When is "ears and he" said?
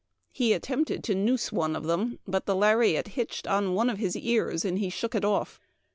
4.17-4.89